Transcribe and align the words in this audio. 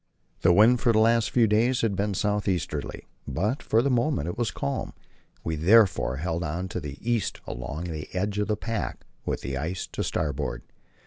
The 0.41 0.51
wind 0.51 0.81
for 0.81 0.91
the 0.91 0.97
last 0.97 1.29
few 1.29 1.45
days 1.45 1.81
had 1.81 1.95
been 1.95 2.15
south 2.15 2.47
easterly, 2.47 3.05
but 3.27 3.61
for 3.61 3.83
the 3.83 3.91
moment 3.91 4.27
it 4.29 4.35
was 4.35 4.49
calm; 4.49 4.93
we 5.43 5.55
therefore 5.55 6.15
held 6.17 6.43
on 6.43 6.69
to 6.69 6.79
the 6.79 6.97
east 7.07 7.39
along 7.45 7.83
the 7.83 8.09
edge 8.11 8.39
of 8.39 8.47
the 8.47 8.57
pack, 8.57 9.05
with 9.27 9.41
the 9.41 9.57
ice 9.57 9.85
to 9.91 10.03
starboard. 10.03 10.63